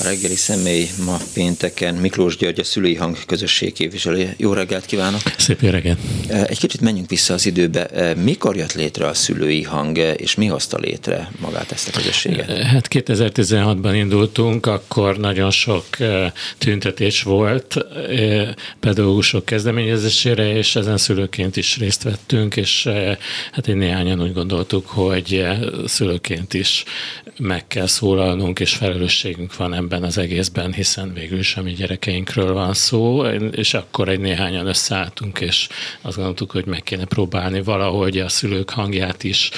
[0.00, 4.34] A reggeli személy ma pénteken Miklós György, a Szülői Hang közösség képviselője.
[4.36, 5.20] Jó reggelt kívánok!
[5.38, 5.98] Szép jó reggelt!
[6.28, 8.14] Egy kicsit menjünk vissza az időbe.
[8.14, 12.62] Mikor jött létre a Szülői Hang, és mi hozta létre magát ezt a közösséget?
[12.62, 15.86] Hát 2016-ban indultunk, akkor nagyon sok
[16.58, 17.86] tüntetés volt
[18.80, 22.88] pedagógusok kezdeményezésére, és ezen szülőként is részt vettünk, és
[23.52, 25.46] hát egy néhányan úgy gondoltuk, hogy
[25.86, 26.84] szülőként is
[27.38, 31.72] meg kell szólalnunk, és felelősségünk van ebben ebben az egészben, hiszen végül is a mi
[31.72, 35.68] gyerekeinkről van szó, és akkor egy néhányan összeálltunk, és
[36.00, 39.50] azt gondoltuk, hogy meg kéne próbálni valahogy a szülők hangját is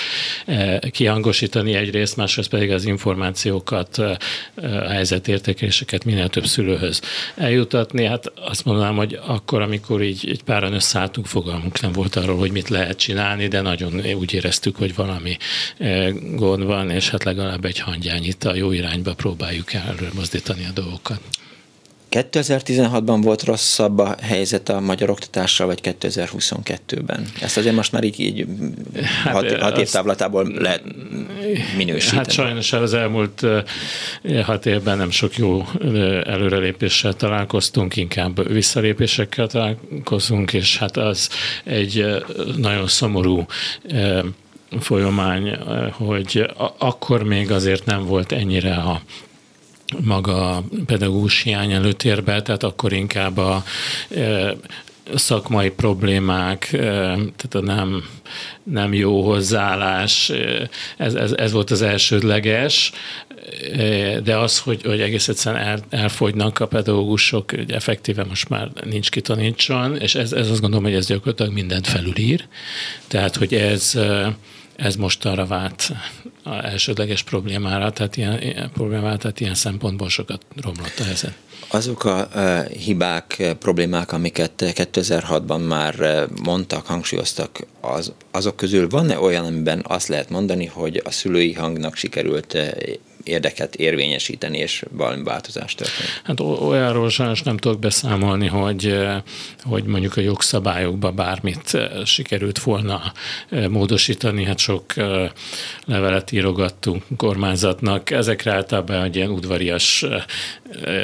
[0.46, 4.16] eh, kihangosítani egyrészt, másrészt pedig az információkat, eh,
[4.54, 7.00] a helyzetértékeléseket minél több szülőhöz
[7.36, 8.04] eljutatni.
[8.04, 12.52] Hát azt mondanám, hogy akkor, amikor így egy páran összeálltunk, fogalmunk nem volt arról, hogy
[12.52, 15.36] mit lehet csinálni, de nagyon úgy éreztük, hogy valami
[15.78, 20.72] eh, gond van, és hát legalább egy hangyányit a jó irányba próbáljuk el mozdítani a
[20.80, 21.20] dolgokat.
[22.10, 27.26] 2016-ban volt rosszabb a helyzet a magyar oktatással, vagy 2022-ben?
[27.40, 28.46] Ezt azért most már így, így
[29.24, 30.82] hát, hat, hat év távlatából lehet
[31.76, 32.18] minősíteni.
[32.18, 33.46] Hát sajnos az elmúlt
[34.42, 35.64] hat évben nem sok jó
[36.24, 41.28] előrelépéssel találkoztunk, inkább visszalépésekkel találkozunk, és hát az
[41.64, 42.24] egy
[42.56, 43.46] nagyon szomorú
[44.80, 45.56] folyamány,
[45.92, 49.02] hogy akkor még azért nem volt ennyire a
[50.00, 53.64] maga a pedagógus hiány előtérbe, tehát akkor inkább a
[54.16, 54.56] e,
[55.14, 56.78] szakmai problémák, e,
[57.14, 58.04] tehát a nem,
[58.62, 62.92] nem jó hozzáállás, e, ez, ez, ez volt az elsődleges,
[64.22, 69.10] de az, hogy, hogy egész egyszerűen el, elfogynak a pedagógusok, hogy effektíve most már nincs
[69.10, 72.44] kitanítson, és ez, ez azt gondolom, hogy ez gyakorlatilag mindent felülír.
[73.08, 73.98] Tehát, hogy ez
[74.76, 75.92] ez most arra vált
[76.42, 81.34] a elsődleges problémára, tehát ilyen, ilyen problémára, tehát ilyen szempontból sokat romlott a helyzet.
[81.68, 89.44] Azok a uh, hibák, problémák, amiket 2006-ban már mondtak, hangsúlyoztak, az, azok közül van-e olyan,
[89.44, 92.56] amiben azt lehet mondani, hogy a szülői hangnak sikerült
[93.24, 96.10] érdeket érvényesíteni, és valami változást történik?
[96.22, 98.98] Hát olyanról sajnos nem tudok beszámolni, hogy,
[99.62, 103.12] hogy mondjuk a jogszabályokba bármit sikerült volna
[103.68, 104.92] módosítani, hát sok
[105.84, 110.04] levelet írogattunk kormányzatnak, ezekre általában egy ilyen udvarias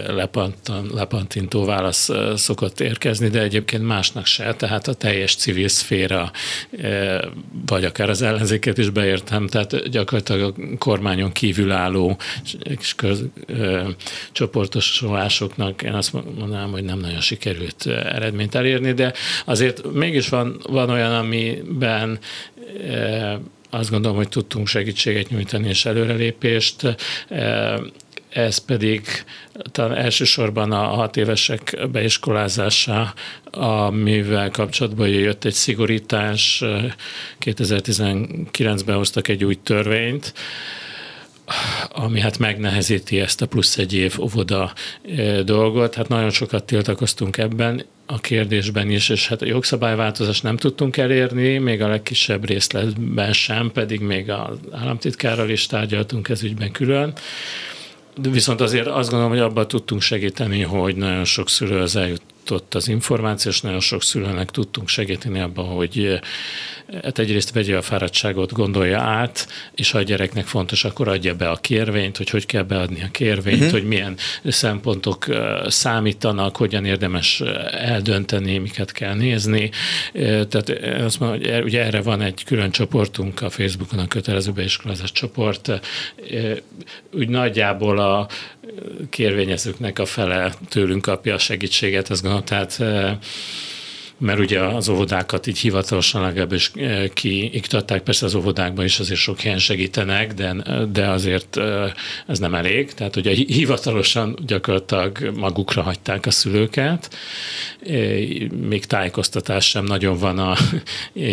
[0.07, 6.31] lepantan, lepantintó válasz szokott érkezni, de egyébként másnak se, tehát a teljes civil szféra,
[7.67, 12.08] vagy akár az ellenzéket is beértem, tehát gyakorlatilag a kormányon kívülálló
[12.63, 13.89] és köz, ö,
[14.33, 19.13] csoportosulásoknak én azt mondanám, hogy nem nagyon sikerült eredményt elérni, de
[19.45, 22.19] azért mégis van, van olyan, amiben
[22.89, 23.33] ö,
[23.71, 26.97] azt gondolom, hogy tudtunk segítséget nyújtani és előrelépést
[28.29, 29.03] ez pedig
[29.73, 33.15] talán elsősorban a hat évesek beiskolázása,
[33.51, 36.65] amivel kapcsolatban jött egy szigorítás,
[37.41, 40.33] 2019-ben hoztak egy új törvényt,
[41.89, 44.73] ami hát megnehezíti ezt a plusz egy év óvoda
[45.45, 45.95] dolgot.
[45.95, 51.59] Hát nagyon sokat tiltakoztunk ebben a kérdésben is, és hát a jogszabályváltozást nem tudtunk elérni,
[51.59, 57.13] még a legkisebb részletben sem, pedig még az államtitkárral is tárgyaltunk ez ügyben külön.
[58.21, 61.97] De viszont azért azt gondolom, hogy abban tudtunk segíteni, hogy nagyon sok szülő az
[62.49, 66.21] eljutott az információ, és nagyon sok szülőnek tudtunk segíteni abban, hogy
[67.03, 71.49] hát egyrészt vegye a fáradtságot, gondolja át, és ha a gyereknek fontos, akkor adja be
[71.49, 73.73] a kérvényt, hogy hogy kell beadni a kérvényt, uh-huh.
[73.73, 75.27] hogy milyen szempontok
[75.67, 79.71] számítanak, hogyan érdemes eldönteni, miket kell nézni.
[80.13, 80.71] Tehát
[81.05, 85.81] azt mondom, hogy ugye erre van egy külön csoportunk a Facebookon, a kötelező beiskolázás csoport.
[87.13, 88.29] Úgy nagyjából a
[89.11, 92.79] kérvényezőknek a fele tőlünk kapja a segítséget, azt gondolom, tehát
[94.19, 99.41] mert ugye az óvodákat így hivatalosan legalábbis eh, kiiktatták, persze az óvodákban is azért sok
[99.41, 100.57] helyen segítenek, de,
[100.93, 101.93] de azért eh,
[102.27, 107.15] ez nem elég, tehát ugye hivatalosan gyakorlatilag magukra hagyták a szülőket,
[107.87, 108.19] eh,
[108.69, 110.57] még tájékoztatás sem nagyon van a,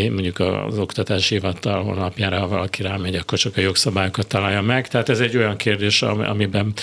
[0.10, 5.10] mondjuk az oktatási hivatal honlapjára, ha valaki rámegy, akkor csak a jogszabályokat találja meg, tehát
[5.10, 6.74] ez egy olyan kérdés, amiben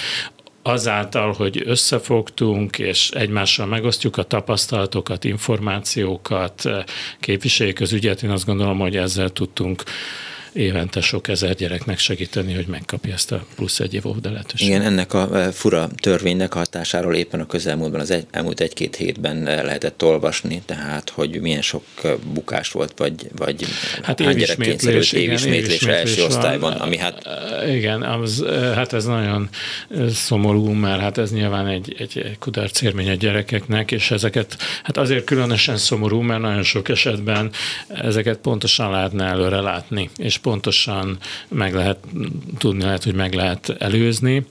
[0.62, 6.68] azáltal, hogy összefogtunk, és egymással megosztjuk a tapasztalatokat, információkat,
[7.20, 9.82] képviseljük az ügyet, én azt gondolom, hogy ezzel tudtunk
[10.52, 14.74] évente sok ezer gyereknek segíteni, hogy megkapja ezt a plusz egy év óvoda lehetőséget.
[14.74, 20.02] Igen, ennek a fura törvénynek hatásáról éppen a közelmúltban, az egy, elmúlt egy-két hétben lehetett
[20.02, 21.84] olvasni, tehát, hogy milyen sok
[22.32, 23.64] bukás volt, vagy, vagy
[24.02, 27.28] hát hány gyerek kényszerült évismétlés első osztályban, ami hát...
[27.68, 28.44] Igen, az,
[28.74, 29.48] hát ez nagyon
[30.10, 35.24] szomorú, mert hát ez nyilván egy, egy kudarc élmény a gyerekeknek, és ezeket, hát azért
[35.24, 37.50] különösen szomorú, mert nagyon sok esetben
[37.88, 41.18] ezeket pontosan lehetne előre látni, és pontosan
[41.48, 41.98] meg lehet
[42.58, 44.46] tudni, lehet, hogy meg lehet előzni.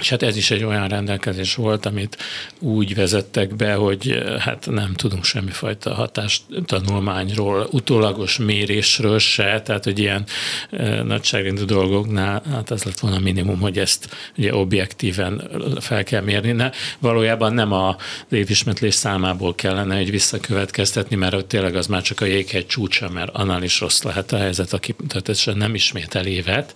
[0.00, 2.16] És hát ez is egy olyan rendelkezés volt, amit
[2.58, 9.98] úgy vezettek be, hogy eh, hát nem tudunk semmifajta hatástanulmányról, utólagos mérésről se, tehát hogy
[9.98, 10.24] ilyen
[10.70, 15.50] e, nagyságrendű dolgoknál, hát ez lett volna minimum, hogy ezt ugye objektíven
[15.80, 16.52] fel kell mérni.
[16.52, 17.96] Ne, valójában nem a
[18.28, 23.30] létismetlés számából kellene egy visszakövetkeztetni, mert ott tényleg az már csak a jéghegy csúcsa, mert
[23.32, 26.74] annál is rossz lehet a helyzet, aki tehát nem ismétel évet,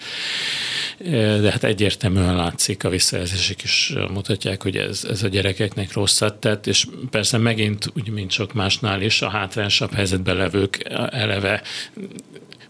[1.41, 6.35] de hát egyértelműen látszik a vissza visszajelzések is mutatják, hogy ez, ez a gyerekeknek rosszat
[6.35, 11.63] tett, és persze megint, úgy mint sok másnál is, a hátrányosabb helyzetben levők eleve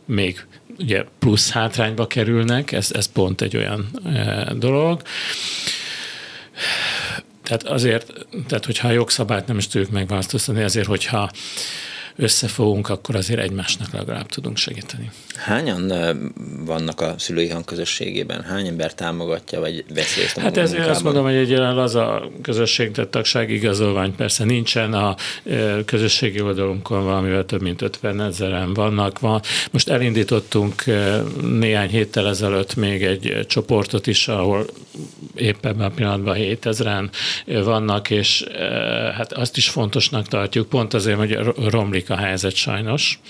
[0.04, 0.46] még
[0.78, 5.02] ugye plusz hátrányba kerülnek, ez, ez pont egy olyan e, dolog.
[7.42, 11.30] Tehát azért, tehát hogyha a jogszabályt nem is tudjuk megváltoztatni, azért, hogyha
[12.16, 15.10] összefogunk, akkor azért egymásnak legalább tudunk segíteni.
[15.44, 15.92] Hányan
[16.64, 18.42] vannak a szülői hangközösségében?
[18.42, 22.30] Hány ember támogatja, vagy vesz részt a Hát ez azt mondom, hogy egy az a
[22.42, 25.16] közösség, tehát tagsági igazolvány persze nincsen, a
[25.84, 29.18] közösségi oldalunkon valamivel több mint 50 ezeren vannak.
[29.18, 29.40] Van.
[29.70, 30.84] Most elindítottunk
[31.42, 34.66] néhány héttel ezelőtt még egy csoportot is, ahol
[35.34, 37.08] éppen a pillanatban 7000-en
[37.46, 38.44] vannak, és
[39.16, 41.38] hát azt is fontosnak tartjuk, pont azért, hogy
[41.70, 43.20] romlik a helyzet sajnos.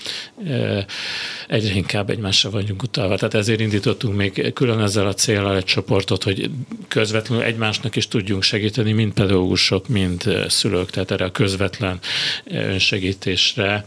[1.47, 3.15] Egyre inkább egymásra vagyunk utalva.
[3.15, 6.49] Tehát ezért indítottunk még külön ezzel a célral egy csoportot, hogy
[6.87, 11.99] közvetlenül egymásnak is tudjunk segíteni, mind pedagógusok, mind szülők, tehát erre a közvetlen
[12.43, 13.85] önsegítésre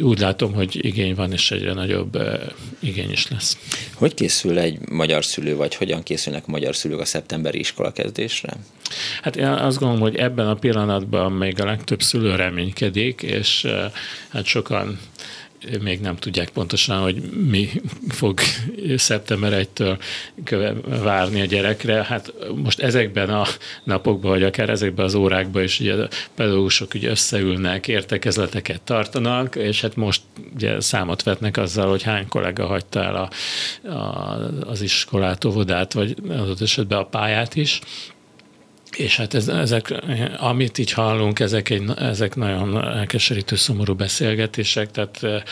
[0.00, 2.18] úgy látom, hogy igény van, és egyre nagyobb
[2.80, 3.58] igény is lesz.
[3.94, 8.52] Hogy készül egy magyar szülő, vagy hogyan készülnek a magyar szülők a szeptemberi iskola kezdésre?
[9.22, 13.66] Hát én azt gondolom, hogy ebben a pillanatban még a legtöbb szülő reménykedik, és
[14.28, 14.98] hát sokan
[15.80, 17.68] még nem tudják pontosan, hogy mi
[18.08, 18.40] fog
[18.96, 19.98] szeptember 1-től
[21.02, 22.04] várni a gyerekre.
[22.04, 23.44] Hát most ezekben a
[23.84, 29.80] napokban, vagy akár ezekben az órákban is ugye a pedagógusok ugye összeülnek, értekezleteket tartanak, és
[29.80, 30.22] hát most
[30.54, 33.30] ugye számot vetnek azzal, hogy hány kollega hagyta el a,
[33.88, 37.80] a, az iskolát, óvodát, vagy adott esetben a pályát is
[38.96, 39.94] és hát ez, ezek,
[40.38, 45.42] amit így hallunk, ezek, egy, ezek nagyon elkeserítő, szomorú beszélgetések, tehát eh,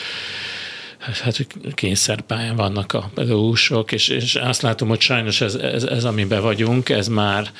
[1.22, 6.42] hát kényszerpályán vannak a pedagógusok, és, és azt látom, hogy sajnos ez, ez, ez, amiben
[6.42, 7.50] vagyunk, ez már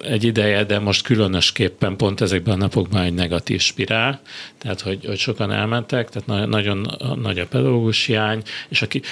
[0.00, 4.20] egy ideje, de most különösképpen pont ezekben a napokban egy negatív spirál,
[4.58, 6.88] tehát hogy, hogy sokan elmentek, tehát nagyon, nagyon
[7.22, 9.02] nagy a pedagógus hiány, és aki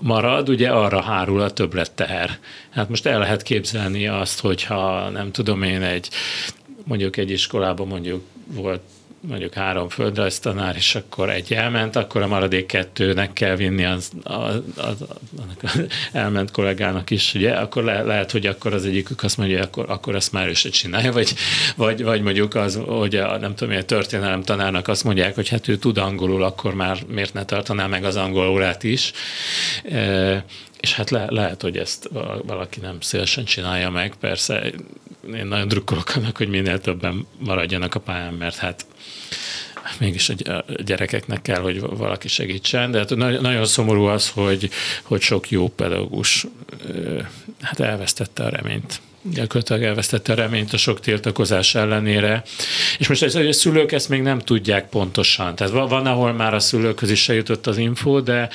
[0.00, 2.38] marad, ugye arra hárul a többlet teher.
[2.70, 6.08] Hát most el lehet képzelni azt, hogyha nem tudom én egy
[6.84, 8.80] mondjuk egy iskolában mondjuk volt
[9.20, 14.62] mondjuk három földrajztanár, és akkor egy elment, akkor a maradék kettőnek kell vinni az, az,
[14.76, 15.04] az,
[15.62, 15.80] az
[16.12, 19.84] elment kollégának is, ugye, akkor le, lehet, hogy akkor az egyikük azt mondja, hogy akkor,
[19.88, 21.34] akkor ezt már ő se csinálja, vagy,
[21.76, 25.68] vagy, vagy mondjuk az, hogy a, nem tudom, a történelem tanárnak azt mondják, hogy hát
[25.68, 29.12] ő tud angolul, akkor már miért ne tartaná meg az angol órát is.
[29.84, 30.44] E,
[30.80, 32.08] és hát le, lehet, hogy ezt
[32.46, 34.72] valaki nem szélesen csinálja meg, persze
[35.34, 38.86] én nagyon drukkolok annak, hogy minél többen maradjanak a pályán, mert hát
[39.98, 44.70] mégis a gyerekeknek kell, hogy valaki segítsen, de hát nagyon szomorú az, hogy,
[45.02, 46.46] hogy sok jó pedagógus
[47.60, 52.42] hát elvesztette a reményt gyakorlatilag elvesztette a reményt a sok tiltakozás ellenére.
[52.98, 55.54] És most ez, a szülők ezt még nem tudják pontosan.
[55.54, 58.48] Tehát van, ahol már a szülőkhöz is se jutott az info, de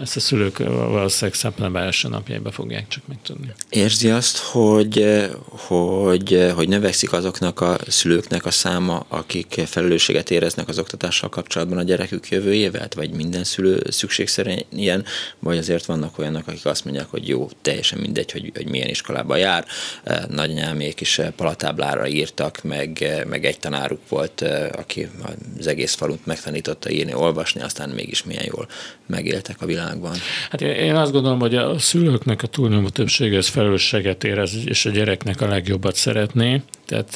[0.00, 3.52] ezt a szülők valószínűleg szeptember első napjaiban fogják csak megtudni.
[3.70, 10.78] Érzi azt, hogy, hogy, hogy növekszik azoknak a szülőknek a száma, akik felelősséget éreznek az
[10.78, 12.88] oktatással kapcsolatban a gyerekük jövőjével?
[12.94, 15.04] Vagy minden szülő szükségszerűen ilyen?
[15.38, 19.36] Vagy azért vannak olyanok, akik azt mondják, hogy jó, teljesen mindegy, hogy, hogy milyen iskolába
[19.36, 19.64] jár.
[20.28, 24.40] Nagyanyámék is palatáblára írtak, meg, meg egy tanáruk volt,
[24.72, 25.08] aki
[25.58, 28.68] az egész falunt megtanította írni, olvasni, aztán mégis milyen jól
[29.06, 30.16] megéltek a világ világban?
[30.50, 34.90] Hát én azt gondolom, hogy a szülőknek a túlnyomó többsége ez felelősséget érez, és a
[34.90, 36.62] gyereknek a legjobbat szeretné.
[36.86, 37.14] Tehát,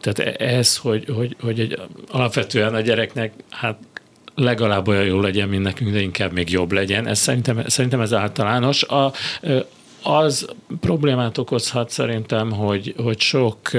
[0.00, 1.80] tehát ez, hogy, hogy, hogy egy,
[2.10, 3.78] alapvetően a gyereknek hát
[4.34, 7.06] legalább olyan jó legyen, mint nekünk, de inkább még jobb legyen.
[7.06, 8.82] Ez szerintem, szerintem ez általános.
[8.82, 9.12] A,
[10.02, 10.46] az
[10.80, 13.70] problémát okozhat szerintem, hogy, hogy sok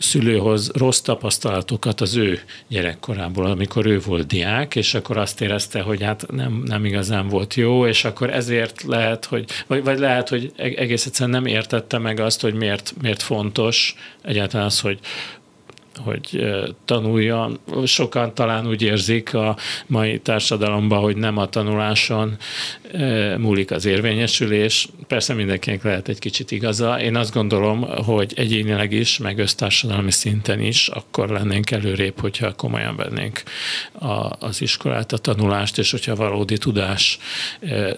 [0.00, 6.02] szülőhoz rossz tapasztalatokat az ő gyerekkorából, amikor ő volt diák, és akkor azt érezte, hogy
[6.02, 10.52] hát nem, nem igazán volt jó, és akkor ezért lehet, hogy, vagy, vagy lehet, hogy
[10.56, 14.98] egész egyszerűen nem értette meg azt, hogy miért, miért fontos egyáltalán az, hogy,
[16.04, 16.52] hogy
[16.84, 17.58] tanuljon.
[17.84, 22.36] Sokan talán úgy érzik a mai társadalomban, hogy nem a tanuláson
[23.38, 24.88] múlik az érvényesülés.
[25.06, 27.00] Persze mindenkinek lehet egy kicsit igaza.
[27.00, 32.96] Én azt gondolom, hogy egyénileg is, meg össztársadalmi szinten is, akkor lennénk előrébb, hogyha komolyan
[32.96, 33.42] vennénk
[33.92, 37.18] a, az iskolát, a tanulást, és hogyha valódi tudás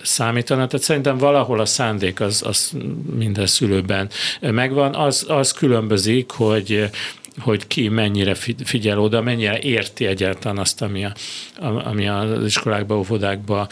[0.02, 0.66] számítana.
[0.66, 2.72] Tehát szerintem valahol a szándék az, az
[3.14, 4.08] minden szülőben
[4.40, 4.94] megvan.
[4.94, 6.90] Az, az különbözik, hogy
[7.38, 8.34] hogy ki mennyire
[8.64, 11.12] figyel oda, mennyire érti egyáltalán azt, ami, a,
[11.60, 13.68] ami az iskolákban, óvodákban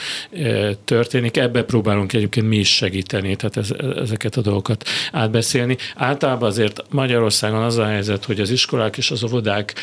[0.85, 1.37] történik.
[1.37, 5.76] Ebbe próbálunk egyébként mi is segíteni, tehát ez, ezeket a dolgokat átbeszélni.
[5.97, 9.75] Általában azért Magyarországon az a helyzet, hogy az iskolák és az óvodák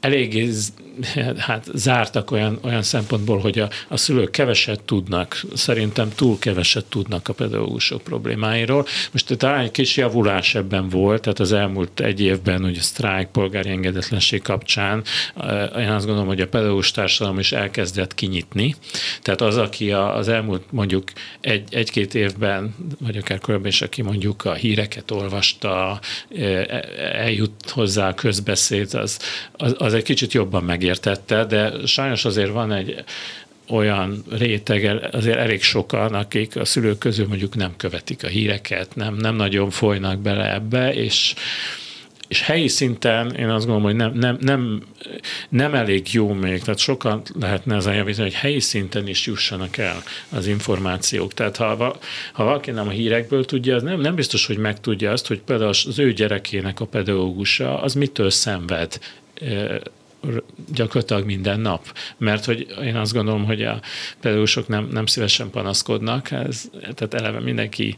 [0.00, 0.48] eléggé
[1.38, 7.28] hát zártak olyan, olyan szempontból, hogy a, a szülők keveset tudnak, szerintem túl keveset tudnak
[7.28, 8.86] a pedagógusok problémáiról.
[9.12, 13.28] Most talán egy kis javulás ebben volt, tehát az elmúlt egy évben, hogy a sztrájk,
[13.28, 15.02] polgári engedetlenség kapcsán,
[15.78, 18.74] én azt gondolom, hogy a pedagógus társadalom is elkezdett kinyitni.
[19.22, 21.04] Tehát az, aki az elmúlt mondjuk
[21.40, 26.00] egy, egy-két évben, vagy akár korábban is, aki mondjuk a híreket olvasta,
[27.12, 29.18] eljut hozzá a közbeszéd, az,
[29.52, 33.04] az, az egy kicsit jobban megértette, de sajnos azért van egy
[33.68, 39.14] olyan réteg, azért elég sokan, akik a szülők közül mondjuk nem követik a híreket, nem,
[39.14, 41.34] nem nagyon folynak bele ebbe, és
[42.32, 44.82] és helyi szinten én azt gondolom, hogy nem, nem, nem,
[45.48, 50.02] nem elég jó még, tehát sokan lehetne ezen javítani, hogy helyi szinten is jussanak el
[50.28, 51.34] az információk.
[51.34, 51.96] Tehát ha,
[52.32, 55.68] ha valaki nem a hírekből tudja, az nem, nem biztos, hogy megtudja azt, hogy például
[55.68, 58.98] az ő gyerekének a pedagógusa az mitől szenved
[60.74, 61.98] gyakorlatilag minden nap.
[62.16, 63.80] Mert hogy én azt gondolom, hogy a
[64.20, 67.96] pedagógusok nem, nem szívesen panaszkodnak, ez, tehát eleve mindenki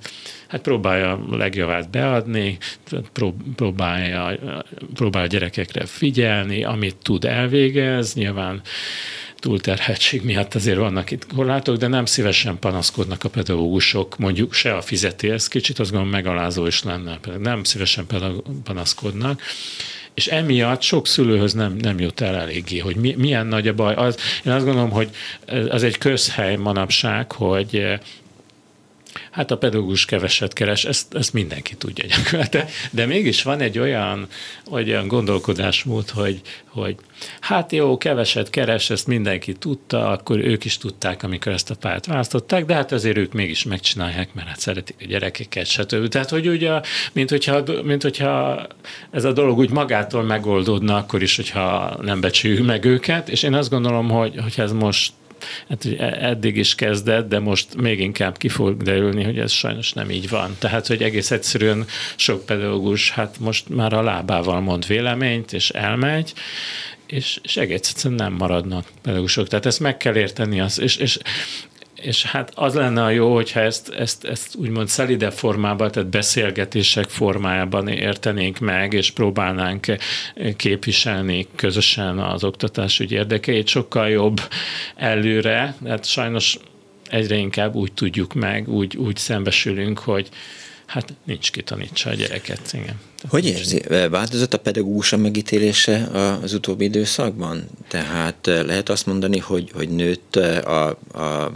[0.48, 2.58] hát próbálja a legjavát beadni,
[3.56, 4.38] próbálja,
[4.94, 8.62] próbálja gyerekekre figyelni, amit tud elvégez, nyilván
[9.36, 14.80] túlterhetség miatt azért vannak itt korlátok, de nem szívesen panaszkodnak a pedagógusok, mondjuk se a
[14.80, 18.06] fizetés, kicsit azt gondolom megalázó is lenne, nem szívesen
[18.64, 19.40] panaszkodnak,
[20.14, 23.94] és emiatt sok szülőhöz nem, nem jut el eléggé, hogy mi, milyen nagy a baj.
[23.94, 25.08] Az, én azt gondolom, hogy
[25.68, 27.98] az egy közhely manapság, hogy
[29.30, 32.66] Hát a pedagógus keveset keres, ezt, ezt mindenki tudja gyakorlatilag.
[32.90, 34.26] De mégis van egy olyan,
[34.70, 36.96] olyan gondolkodásmód, hogy, hogy
[37.40, 42.06] hát jó, keveset keres, ezt mindenki tudta, akkor ők is tudták, amikor ezt a párt
[42.06, 46.08] választották, de hát azért ők mégis megcsinálják, mert hát szeretik a gyerekeket, stb.
[46.08, 46.80] Tehát, hogy ugye,
[47.12, 48.66] mint hogyha, mint hogyha
[49.10, 53.54] ez a dolog úgy magától megoldódna, akkor is, hogyha nem becsüljük meg őket, és én
[53.54, 55.12] azt gondolom, hogy, hogy ez most
[55.68, 55.84] hát
[56.20, 60.28] eddig is kezdett, de most még inkább ki fog derülni, hogy ez sajnos nem így
[60.28, 60.56] van.
[60.58, 61.86] Tehát, hogy egész egyszerűen
[62.16, 66.32] sok pedagógus hát most már a lábával mond véleményt, és elmegy,
[67.06, 69.48] és, és egész egyszerűen nem maradnak pedagógusok.
[69.48, 71.18] Tehát ezt meg kell érteni, az, és, és
[72.04, 77.08] és hát az lenne a jó, hogyha ezt, ezt, ezt úgymond szelide formában, tehát beszélgetések
[77.08, 79.86] formájában értenénk meg, és próbálnánk
[80.56, 84.40] képviselni közösen az oktatásügy érdekeit, sokkal jobb
[84.96, 86.58] előre, hát sajnos
[87.10, 90.28] egyre inkább úgy tudjuk meg, úgy, úgy szembesülünk, hogy
[90.86, 92.72] hát nincs ki tanítsa a gyereket.
[92.72, 93.00] Igen.
[93.28, 93.82] Hogy érzi?
[94.10, 96.08] Változott a pedagógusa megítélése
[96.42, 97.64] az utóbbi időszakban?
[97.88, 101.52] Tehát lehet azt mondani, hogy, hogy nőtt a, a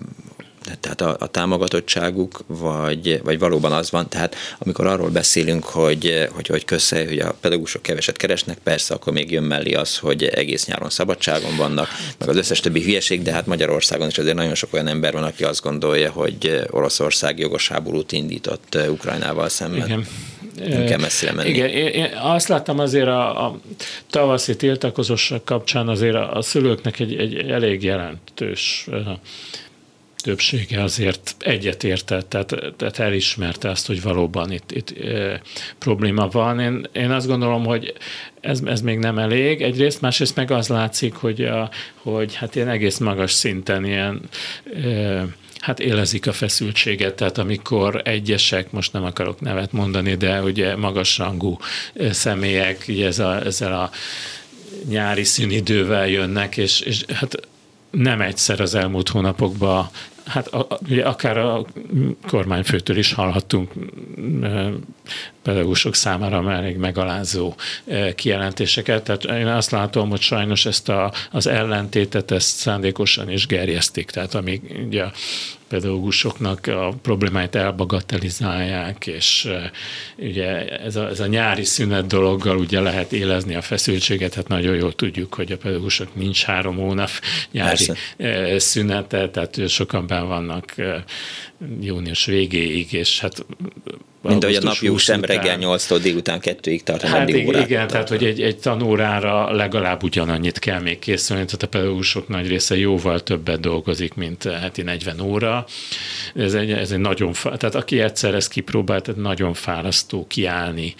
[0.80, 6.46] tehát a, a támogatottságuk, vagy, vagy valóban az van, tehát amikor arról beszélünk, hogy hogy,
[6.46, 10.66] hogy kösze, hogy a pedagógusok keveset keresnek, persze akkor még jön mellé az, hogy egész
[10.66, 14.72] nyáron szabadságon vannak, meg az összes többi hülyeség, de hát Magyarországon is azért nagyon sok
[14.72, 19.86] olyan ember van, aki azt gondolja, hogy Oroszország jogos háborút indított Ukrajnával szemben.
[19.86, 20.06] Igen.
[20.68, 21.48] Nem kell messzire menni.
[21.48, 23.58] Igen, én azt láttam azért a, a
[24.10, 28.86] tavaszi tiltakozósak kapcsán azért a, a szülőknek egy, egy elég jelentős
[30.28, 35.40] többsége azért egyetértett, tehát, tehát elismerte azt, hogy valóban itt, itt e,
[35.78, 36.60] probléma van.
[36.60, 37.92] Én, én azt gondolom, hogy
[38.40, 39.62] ez, ez még nem elég.
[39.62, 44.20] Egyrészt, másrészt meg az látszik, hogy, a, hogy hát ilyen egész magas szinten ilyen
[44.84, 45.24] e,
[45.58, 51.58] hát élezik a feszültséget, tehát amikor egyesek, most nem akarok nevet mondani, de ugye magasrangú
[52.10, 53.90] személyek, ugye ez a, ezzel a
[54.88, 57.48] nyári szünidővel jönnek, és, és hát
[57.90, 59.90] nem egyszer az elmúlt hónapokban
[60.28, 61.64] Hát a, ugye akár a
[62.26, 63.72] kormányfőtől is hallhattunk
[65.42, 67.54] pedagógusok számára már egy megalázó
[68.14, 69.02] kijelentéseket.
[69.02, 74.10] Tehát én azt látom, hogy sajnos ezt a, az ellentétet ezt szándékosan is gerjesztik.
[74.10, 75.12] Tehát amíg ugye a
[75.68, 79.48] pedagógusoknak a problémáit elbagatelizálják, és
[80.16, 84.74] ugye ez a, ez a nyári szünet dologgal ugye lehet élezni a feszültséget, hát nagyon
[84.74, 87.10] jól tudjuk, hogy a pedagógusok nincs három hónap
[87.50, 88.58] nyári Persze.
[88.58, 90.74] szünete, tehát sokan ben vannak
[91.80, 93.44] június végéig, és hát
[94.28, 97.68] mint ahogy a napjuk sem reggel 8-tól délután 2-ig tart hát igen, órát.
[97.68, 102.48] Igen, tehát hogy egy, egy tanórára legalább ugyanannyit kell még készülni, tehát a pedagógusok nagy
[102.48, 105.64] része jóval többet dolgozik, mint heti 40 óra.
[106.34, 110.94] Ez egy, ez egy nagyon, tehát aki egyszer ezt kipróbált, tehát nagyon fárasztó kiállni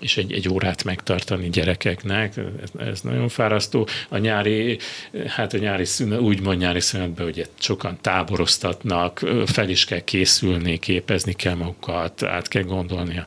[0.00, 3.88] és egy, egy órát megtartani gyerekeknek, ez, ez nagyon fárasztó.
[4.08, 4.78] A nyári,
[5.26, 11.32] hát a nyári szünet, úgymond nyári szünetben ugye sokan táboroztatnak, fel is kell készülni, képezni
[11.32, 13.24] kell magukat, át kell gondolni a,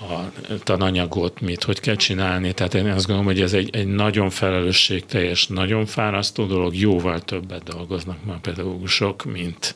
[0.00, 2.52] a tananyagot, mit, hogy kell csinálni.
[2.52, 7.62] Tehát én azt gondolom, hogy ez egy, egy nagyon felelősségteljes, nagyon fárasztó dolog, jóval többet
[7.62, 9.74] dolgoznak már pedagógusok, mint,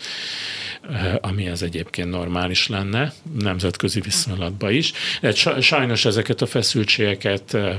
[0.90, 4.92] Eh, ami az egyébként normális lenne, nemzetközi viszonylatban is.
[5.20, 7.76] De sajnos ezeket a feszültségeket eh,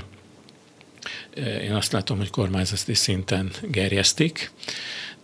[1.35, 4.51] eh, én azt látom, hogy kormányzati szinten gerjesztik.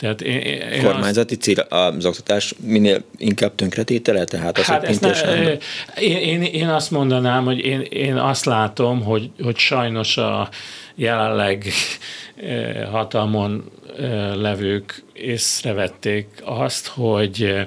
[0.00, 4.98] Tehát én, én Kormányzati azt, cél az oktatás minél inkább tönkretétele, tehát az, hát hogy
[5.00, 5.52] ne,
[6.00, 10.48] én, én, én azt mondanám, hogy én, én azt látom, hogy, hogy sajnos a
[10.94, 11.64] jelenleg
[12.90, 13.70] hatalmon
[14.34, 17.66] levők észrevették azt, hogy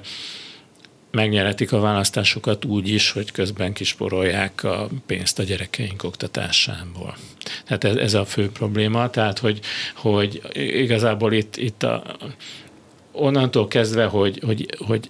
[1.13, 7.17] megnyeretik a választásokat úgy is, hogy közben kisporolják a pénzt a gyerekeink oktatásából.
[7.65, 9.59] Tehát ez, ez a fő probléma, tehát hogy,
[9.95, 12.03] hogy igazából itt, itt a,
[13.11, 15.09] onnantól kezdve, hogy, hogy, hogy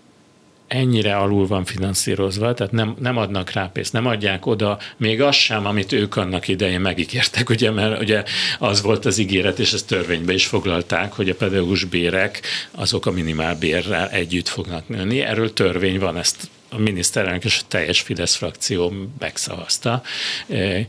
[0.73, 5.37] ennyire alul van finanszírozva, tehát nem, nem adnak rá pénzt, nem adják oda még azt
[5.37, 8.23] sem, amit ők annak idején megígértek, ugye, mert ugye
[8.59, 13.11] az volt az ígéret, és ezt törvénybe is foglalták, hogy a pedagógus bérek azok a
[13.11, 15.19] minimálbérrel együtt fognak nőni.
[15.19, 20.01] Erről törvény van, ezt a miniszterelnök és a teljes Fidesz frakció megszavazta.
[20.49, 20.85] E,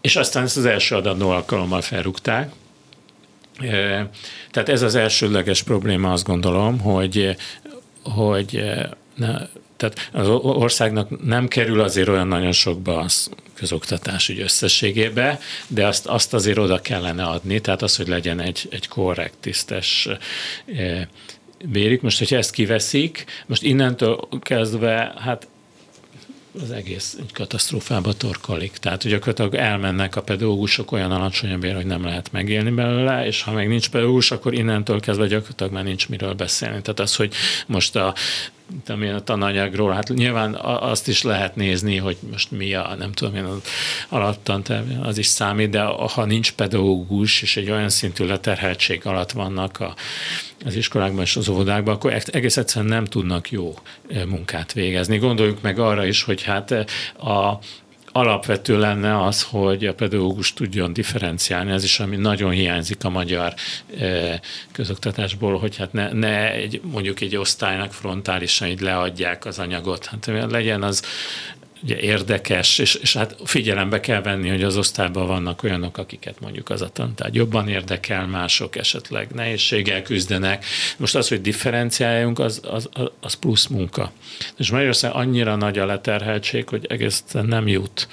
[0.00, 2.52] és aztán ezt az első adatnó alkalommal felrúgták,
[3.58, 4.08] e,
[4.50, 7.36] tehát ez az elsődleges probléma, azt gondolom, hogy
[8.02, 9.38] hogy eh, ne,
[9.76, 16.06] tehát az országnak nem kerül azért olyan nagyon sokba az közoktatás ügy összességébe, de azt,
[16.06, 20.08] azt azért oda kellene adni, tehát az, hogy legyen egy, egy korrekt, tisztes
[20.66, 21.06] eh,
[21.64, 22.00] bérik.
[22.00, 25.46] Most, hogyha ezt kiveszik, most innentől kezdve, hát
[26.60, 28.72] az egész katasztrófába torkolik.
[28.72, 33.52] Tehát gyakorlatilag elmennek a pedagógusok olyan alacsony bér, hogy nem lehet megélni belőle, és ha
[33.52, 36.80] meg nincs pedagógus, akkor innentől kezdve gyakorlatilag már nincs miről beszélni.
[36.82, 37.34] Tehát az, hogy
[37.66, 38.14] most a
[38.84, 43.34] tudom a tananyagról, hát nyilván azt is lehet nézni, hogy most mi a, nem tudom
[43.34, 43.60] én, az
[44.08, 44.62] alattan,
[45.02, 49.94] az is számít, de ha nincs pedagógus, és egy olyan szintű leterheltség alatt vannak a,
[50.64, 53.74] az iskolákban és az óvodákban, akkor egész egyszerűen nem tudnak jó
[54.08, 55.18] eh, munkát végezni.
[55.18, 56.84] Gondoljuk meg arra is, hogy hát eh,
[57.30, 57.58] a,
[58.12, 63.54] alapvető lenne az, hogy a pedagógus tudjon differenciálni, ez is, ami nagyon hiányzik a magyar
[63.98, 64.38] eh,
[64.72, 70.30] közoktatásból, hogy hát ne, ne egy, mondjuk egy osztálynak frontálisan így leadják az anyagot, hát
[70.50, 71.02] legyen az
[71.82, 76.70] ugye érdekes, és, és hát figyelembe kell venni, hogy az osztályban vannak olyanok, akiket mondjuk
[76.70, 80.64] az a tantárgy jobban érdekel, mások esetleg nehézséggel küzdenek.
[80.96, 82.88] Most az, hogy differenciáljunk, az, az,
[83.20, 84.12] az plusz munka.
[84.58, 88.08] És Magyarország annyira nagy a leterheltség, hogy egészen nem jut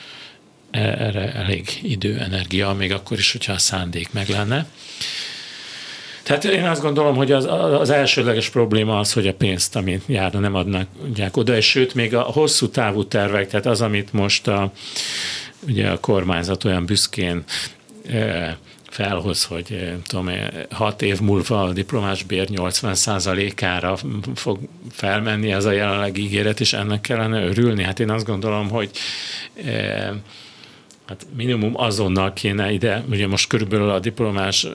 [0.71, 4.67] e, erre elég idő, energia, még akkor is, hogyha a szándék meg lenne.
[6.29, 7.45] Tehát én azt gondolom, hogy az,
[7.79, 10.87] az elsődleges probléma az, hogy a pénzt, amit járna, nem adnak
[11.31, 14.71] oda, és sőt, még a hosszú távú tervek, tehát az, amit most a,
[15.67, 17.43] ugye a kormányzat olyan büszkén
[18.09, 18.57] e,
[18.89, 20.29] felhoz, hogy tudom,
[20.69, 23.97] hat év múlva a diplomás bér 80%-ára
[24.35, 24.59] fog
[24.91, 27.83] felmenni ez a jelenlegi ígéret, és ennek kellene örülni.
[27.83, 28.89] Hát én azt gondolom, hogy
[29.65, 30.13] e,
[31.09, 34.67] Hát minimum azonnal kéne ide, ugye most körülbelül a diplomás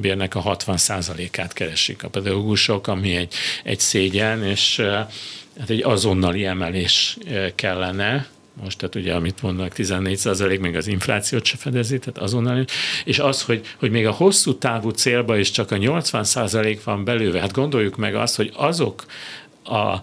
[0.00, 4.80] bérnek a 60% át keresik a pedagógusok, ami egy, egy szégyen, és
[5.58, 7.16] hát egy azonnali emelés
[7.54, 8.26] kellene,
[8.62, 12.64] most, tehát ugye, amit mondanak, 14 százalék, még az inflációt se fedezi, tehát azonnal.
[13.04, 17.04] És az, hogy, hogy még a hosszú távú célba is csak a 80 százalék van
[17.04, 19.04] belőle, hát gondoljuk meg azt, hogy azok
[19.64, 20.00] a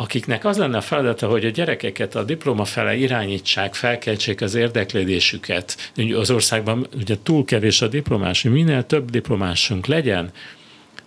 [0.00, 5.92] akiknek az lenne a feladata, hogy a gyerekeket a diploma fele irányítsák, felkeltsék az érdeklődésüket.
[6.14, 10.30] Az országban ugye túl kevés a diplomás, hogy minél több diplomásunk legyen,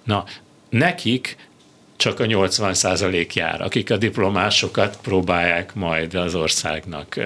[0.04, 0.24] na,
[0.70, 1.38] nekik
[1.96, 7.20] csak a 80 százalék jár, akik a diplomásokat próbálják majd az országnak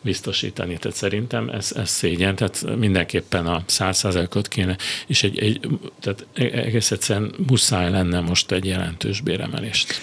[0.00, 0.78] biztosítani.
[0.78, 5.68] Tehát szerintem ez, ez szégyen, tehát mindenképpen a százszázalékot kéne, és egy, egy,
[6.00, 10.00] tehát egész egyszerűen muszáj lenne most egy jelentős béremelést.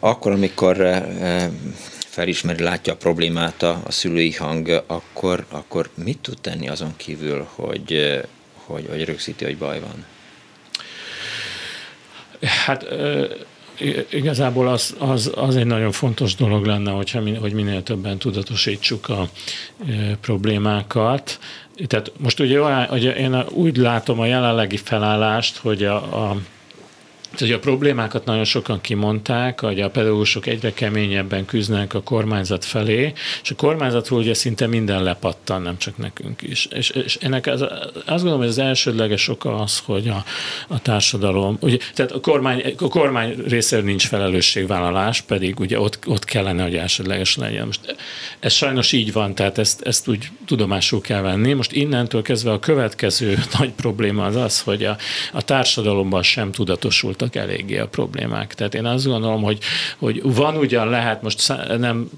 [0.00, 0.76] Akkor, amikor
[2.16, 7.48] felismeri, látja a problémát a, a szülői hang, akkor, akkor mit tud tenni azon kívül,
[7.54, 8.20] hogy,
[8.52, 10.04] hogy, hogy rögzíti, hogy baj van?
[12.40, 12.86] Hát
[14.10, 19.28] igazából az, az, az egy nagyon fontos dolog lenne, hogyha, hogy minél többen tudatosítsuk a
[19.88, 21.38] e, problémákat.
[21.86, 22.60] Tehát most ugye,
[22.90, 26.36] ugye én úgy látom a jelenlegi felállást, hogy a, a
[27.38, 33.12] hogy a problémákat nagyon sokan kimondták, hogy a pedagógusok egyre keményebben küzdenek a kormányzat felé,
[33.42, 36.66] és a kormányzatról ugye szinte minden lepattan, nem csak nekünk is.
[36.66, 40.24] És, és ennek az, azt gondolom, hogy az elsődleges oka az, hogy a,
[40.68, 46.24] a társadalom, ugye, tehát a kormány, a kormány részéről nincs felelősségvállalás, pedig ugye ott, ott
[46.24, 47.66] kellene, hogy elsődleges legyen.
[47.66, 47.96] Most
[48.40, 51.52] ez sajnos így van, tehát ezt, ezt úgy tudomásul kell venni.
[51.52, 54.96] Most innentől kezdve a következő nagy probléma az az, hogy a,
[55.32, 58.54] a társadalomban sem tudatosult voltak eléggé a problémák.
[58.54, 59.58] Tehát én azt gondolom, hogy,
[59.98, 62.10] hogy van ugyan lehet, most nem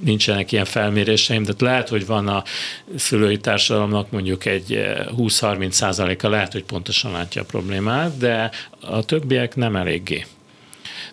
[0.00, 2.44] nincsenek ilyen felméréseim, de lehet, hogy van a
[2.96, 4.70] szülői társadalomnak mondjuk egy
[5.16, 10.26] 20-30 eh, százaléka lehet, hogy pontosan látja a problémát, de a többiek nem eléggé.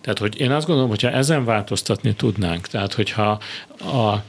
[0.02, 3.40] Tehát, hogy én azt gondolom, hogyha ezen változtatni tudnánk, tehát, hogyha
[3.80, 4.24] a,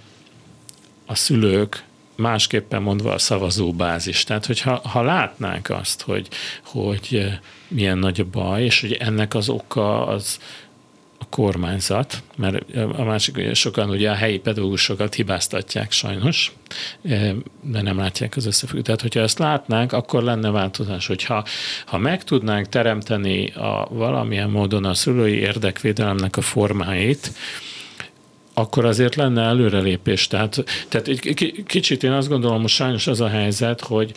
[1.06, 1.85] a szülők
[2.16, 4.24] másképpen mondva a szavazóbázis.
[4.24, 6.28] Tehát, hogyha ha látnánk azt, hogy,
[6.64, 7.38] hogy eh,
[7.70, 10.38] milyen nagy a baj, és hogy ennek az oka az
[11.18, 16.52] a kormányzat, mert a másik, sokan ugye a helyi pedagógusokat hibáztatják sajnos,
[17.02, 18.85] eh, de nem látják az összefüggést.
[18.85, 21.44] Tehát, hogyha ezt látnánk, akkor lenne változás, hogyha
[21.87, 27.33] ha meg tudnánk teremteni a, valamilyen módon a szülői érdekvédelemnek a formáit,
[28.61, 30.27] akkor azért lenne előrelépés.
[30.27, 34.12] Tehát, tehát egy kicsit én azt gondolom, hogy sajnos az a helyzet, hogy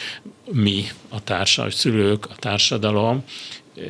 [0.52, 3.24] mi, a társadalom, a szülők, a társadalom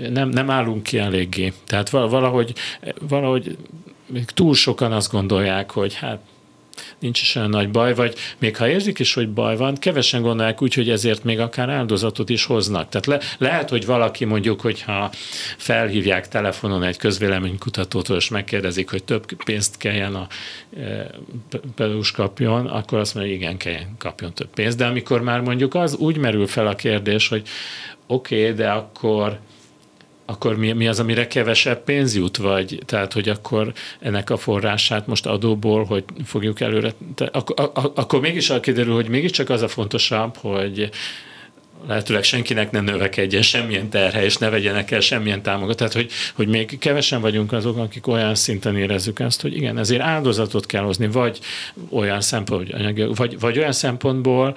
[0.10, 1.54] nem, nem állunk ki eléggé.
[1.66, 2.54] Tehát valahogy,
[3.00, 3.58] valahogy
[4.26, 6.20] túl sokan azt gondolják, hogy hát
[7.00, 10.62] nincs is olyan nagy baj, vagy még ha érzik is, hogy baj van, kevesen gondolják
[10.62, 12.90] úgy, hogy ezért még akár áldozatot is hoznak.
[12.90, 15.12] Tehát le, lehet, hogy valaki mondjuk, hogyha
[15.58, 20.28] felhívják telefonon egy közvéleménykutatótól, és megkérdezik, hogy több pénzt kelljen a
[20.80, 21.10] e,
[22.16, 24.78] kapjon, akkor azt mondja, hogy igen, kelljen kapjon több pénzt.
[24.78, 27.48] De amikor már mondjuk az úgy merül fel a kérdés, hogy
[28.08, 29.40] oké, okay, de akkor
[30.26, 35.08] akkor mi, mi az, amire kevesebb pénz jut, vagy tehát, hogy akkor ennek a forrását
[35.08, 39.68] most adóból, hogy fogjuk előre, te, ak- ak- akkor mégis kiderül, hogy mégiscsak az a
[39.68, 40.90] fontosabb, hogy
[41.88, 45.78] lehetőleg senkinek ne növekedjen semmilyen terhe, és ne vegyenek el semmilyen támogatást.
[45.78, 50.02] Tehát, hogy, hogy még kevesen vagyunk azok, akik olyan szinten érezzük ezt, hogy igen, ezért
[50.02, 51.40] áldozatot kell hozni, vagy
[51.90, 54.56] olyan szempontból, vagy, vagy olyan szempontból,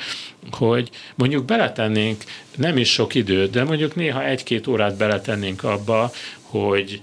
[0.51, 2.25] hogy mondjuk beletennénk
[2.57, 6.11] nem is sok időt, de mondjuk néha egy-két órát beletennénk abba,
[6.41, 7.01] hogy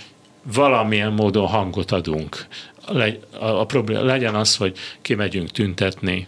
[0.53, 2.45] valamilyen módon hangot adunk.
[2.85, 6.27] A, a probléma legyen az, hogy kimegyünk tüntetni,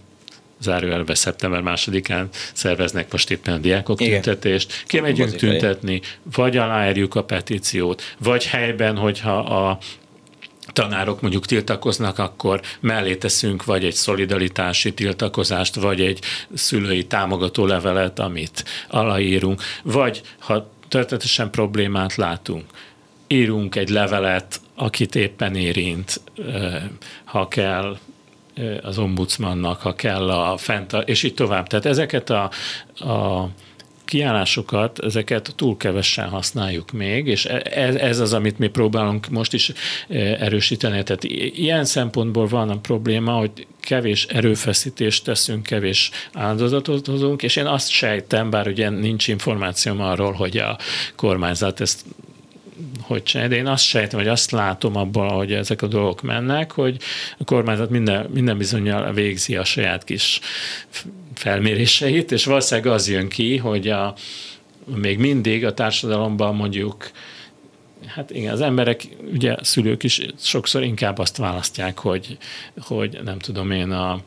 [0.59, 4.21] zárójelbe szeptember másodikán szerveznek most éppen a diákok Igen.
[4.21, 4.83] tüntetést.
[4.87, 6.01] Kimegyünk tüntetni,
[6.35, 9.77] vagy aláírjuk a petíciót, vagy helyben, hogyha a
[10.73, 16.19] tanárok mondjuk tiltakoznak, akkor mellé teszünk vagy egy szolidaritási tiltakozást, vagy egy
[16.53, 22.63] szülői támogató levelet, amit aláírunk, vagy ha történetesen problémát látunk,
[23.27, 26.21] írunk egy levelet, akit éppen érint,
[27.23, 27.97] ha kell,
[28.81, 31.67] az ombudsmannak, ha kell a fent, és így tovább.
[31.67, 32.49] Tehát ezeket a,
[33.09, 33.49] a
[34.05, 39.53] kiállásokat, ezeket túl kevesen használjuk még, és e, ez, ez az, amit mi próbálunk most
[39.53, 39.71] is
[40.39, 41.03] erősíteni.
[41.03, 41.23] Tehát
[41.55, 47.89] ilyen szempontból van a probléma, hogy kevés erőfeszítést teszünk, kevés áldozatot hozunk, és én azt
[47.89, 50.77] sejtem, bár ugye nincs információm arról, hogy a
[51.15, 52.05] kormányzat ezt
[53.01, 56.71] hogy csinálja, de én azt sejtem, hogy azt látom abból, hogy ezek a dolgok mennek,
[56.71, 56.97] hogy
[57.37, 60.39] a kormányzat minden, minden bizonyal végzi a saját kis
[61.33, 64.15] felméréseit, és valószínűleg az jön ki, hogy a,
[64.95, 67.11] még mindig a társadalomban mondjuk
[68.07, 72.37] Hát igen, az emberek, ugye szülők is sokszor inkább azt választják, hogy,
[72.79, 74.21] hogy nem tudom én, a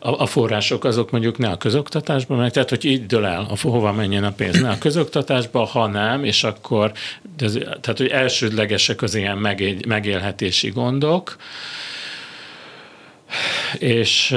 [0.00, 3.68] a, a források azok mondjuk ne a közoktatásban meg, tehát hogy így dől el, a,
[3.68, 6.92] hova menjen a pénz, ne a közoktatásba, ha nem, és akkor,
[7.80, 9.38] tehát hogy elsődlegesek az ilyen
[9.86, 11.36] megélhetési gondok,
[13.78, 14.34] és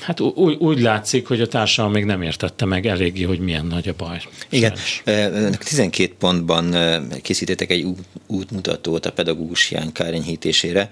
[0.00, 3.88] hát úgy, úgy látszik, hogy a társadalom még nem értette meg eléggé, hogy milyen nagy
[3.88, 4.20] a baj.
[4.48, 5.56] Igen, Sajnos.
[5.58, 6.76] 12 pontban
[7.22, 7.86] készítettek egy
[8.26, 10.88] útmutatót a pedagógus hiány kárenyhítésére,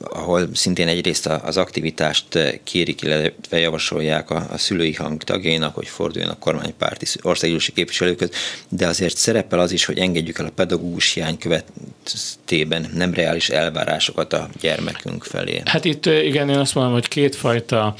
[0.00, 6.38] ahol szintén egyrészt az aktivitást kérik, illetve javasolják a, a szülői hang tagjainak, hogy forduljanak
[6.38, 8.30] kormánypárti országgyűlési képviselőköz,
[8.68, 14.32] de azért szerepel az is, hogy engedjük el a pedagógus hiány követében nem reális elvárásokat
[14.32, 15.62] a gyermekünk felé.
[15.64, 17.94] Hát itt igen, én azt mondom, hogy kétfajta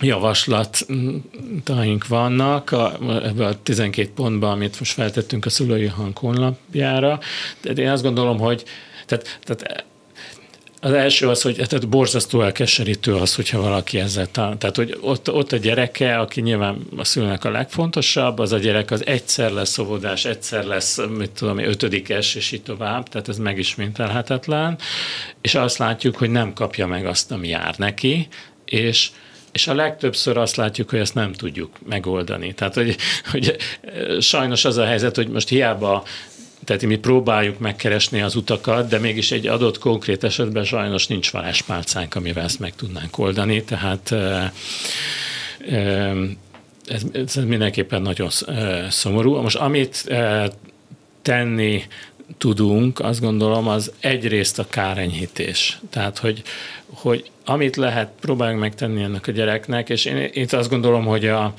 [0.00, 2.92] javaslataink vannak a,
[3.24, 7.20] ebben a 12 pontban, amit most feltettünk a szülői hang honlapjára.
[7.60, 8.64] De én azt gondolom, hogy
[9.06, 9.84] tehát, tehát
[10.80, 15.32] az első az, hogy tehát borzasztó elkeserítő az, hogyha valaki ezzel tal- Tehát, hogy ott,
[15.32, 19.78] ott a gyereke, aki nyilván a szülőnek a legfontosabb, az a gyerek az egyszer lesz
[19.78, 24.78] óvodás, egyszer lesz, mit tudom, ötödikes, és így tovább, tehát ez megismételhetetlen,
[25.40, 28.28] és azt látjuk, hogy nem kapja meg azt, ami jár neki,
[28.64, 29.10] és
[29.52, 32.54] és a legtöbbször azt látjuk, hogy ezt nem tudjuk megoldani.
[32.54, 32.96] Tehát, hogy,
[33.30, 33.56] hogy
[34.20, 36.04] sajnos az a helyzet, hogy most hiába
[36.66, 42.14] tehát mi próbáljuk megkeresni az utakat, de mégis egy adott konkrét esetben sajnos nincs varázspálcánk,
[42.14, 44.14] amivel ezt meg tudnánk oldani, tehát
[46.86, 48.28] ez, mindenképpen nagyon
[48.88, 49.34] szomorú.
[49.34, 50.08] Most amit
[51.22, 51.82] tenni
[52.38, 55.78] tudunk, azt gondolom, az egyrészt a kárenyhítés.
[55.90, 56.42] Tehát, hogy,
[56.86, 61.54] hogy amit lehet, próbáljunk megtenni ennek a gyereknek, és én itt azt gondolom, hogy a,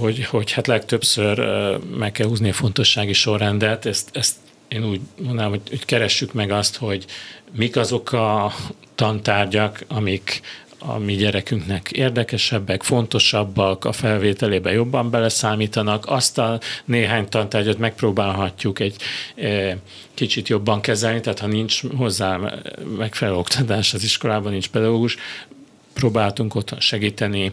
[0.00, 1.38] hogy, hogy hát legtöbbször
[1.96, 4.36] meg kell húzni a fontossági sorrendet, ezt, ezt
[4.68, 7.04] én úgy mondanám, hogy, hogy keressük meg azt, hogy
[7.52, 8.52] mik azok a
[8.94, 10.40] tantárgyak, amik
[10.78, 16.06] a mi gyerekünknek érdekesebbek, fontosabbak, a felvételébe jobban beleszámítanak.
[16.06, 18.96] Azt a néhány tantárgyat megpróbálhatjuk egy
[19.36, 19.76] e,
[20.14, 22.40] kicsit jobban kezelni, tehát ha nincs hozzá
[22.96, 25.16] megfelelő oktatás az iskolában, nincs pedagógus,
[25.92, 27.52] próbáltunk otthon segíteni,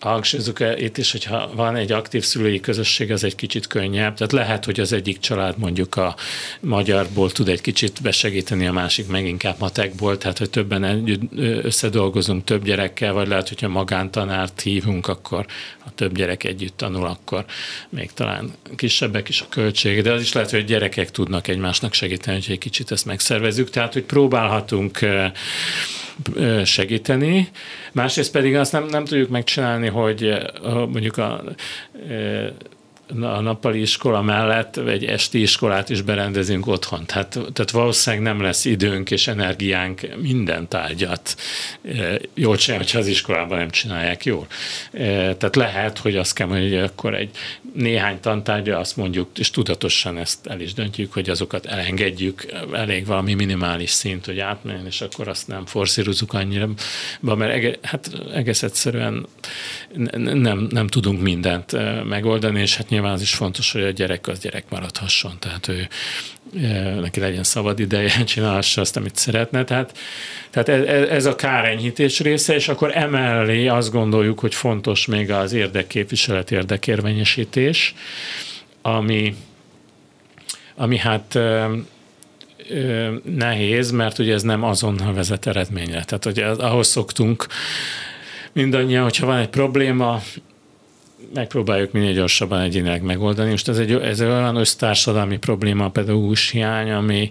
[0.00, 4.14] e, hangsúlyozunk itt is, hogyha van egy aktív szülői közösség, az egy kicsit könnyebb.
[4.14, 6.16] Tehát lehet, hogy az egyik család mondjuk a
[6.60, 11.22] magyarból tud egy kicsit besegíteni, a másik meg inkább matekból, tehát hogy többen együtt
[11.62, 15.46] összedolgozunk több gyerekkel, vagy lehet, hogyha magántanárt hívunk, akkor
[15.78, 17.44] ha több gyerek együtt tanul, akkor
[17.88, 22.36] még talán kisebbek is a költség, de az is lehet, hogy gyerekek tudnak egymásnak segíteni,
[22.36, 23.70] hogy egy kicsit ezt megszervezzük.
[23.70, 24.98] Tehát, hogy próbálhatunk
[26.64, 27.48] segíteni,
[27.92, 31.42] másrészt pedig azt nem, nem tudjuk megcsinálni, hogy mondjuk a
[33.20, 37.06] a nappali iskola mellett egy esti iskolát is berendezünk otthon.
[37.06, 41.36] Tehát, tehát valószínűleg nem lesz időnk és energiánk minden tárgyat
[42.34, 44.46] jól csinálni, hogyha az iskolában nem csinálják jól.
[44.92, 47.30] Tehát lehet, hogy azt kell mondani, hogy akkor egy
[47.74, 53.34] néhány tantárgya azt mondjuk, és tudatosan ezt el is döntjük, hogy azokat elengedjük, elég valami
[53.34, 56.68] minimális szint, hogy átmenjen, és akkor azt nem forszírozunk annyira,
[57.20, 59.26] mert ege, hát egész egyszerűen
[60.16, 61.72] nem, nem tudunk mindent
[62.08, 65.88] megoldani, és hát nyilván az is fontos, hogy a gyerek az gyerek maradhasson, tehát ő
[67.00, 69.64] neki legyen szabad ideje, csinálhassa azt, amit szeretne.
[69.64, 69.98] Tehát,
[70.50, 75.52] tehát ez, ez a kárenyhítés része, és akkor emellé azt gondoljuk, hogy fontos még az
[75.52, 77.94] érdekképviselet, érdekérvényesítés,
[78.82, 79.34] ami,
[80.74, 81.38] ami hát
[83.22, 86.04] nehéz, mert ugye ez nem azonnal vezet eredményre.
[86.04, 87.46] Tehát hogy ahhoz szoktunk
[88.52, 90.22] mindannyian, hogyha van egy probléma,
[91.34, 93.50] megpróbáljuk minél gyorsabban egyénileg megoldani.
[93.50, 97.30] Most ez egy, ez egy olyan össztársadalmi probléma, a pedagógus hiány, ami,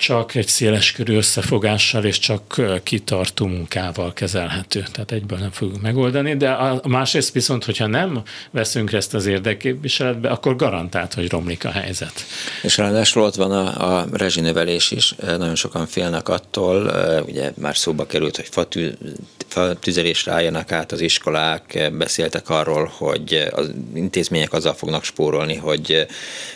[0.00, 4.84] csak egy széleskörű összefogással és csak kitartó munkával kezelhető.
[4.92, 10.28] Tehát egyből nem fogjuk megoldani, de a másrészt viszont, hogyha nem veszünk ezt az érdekképviseletbe,
[10.28, 12.12] akkor garantált, hogy romlik a helyzet.
[12.62, 16.92] És ráadásul ott van a, a rezsinövelés is, nagyon sokan félnek attól,
[17.26, 18.90] ugye már szóba került, hogy fatű,
[19.80, 26.06] tüzelésre álljanak át az iskolák, beszéltek arról, hogy az intézmények azzal fognak spórolni, hogy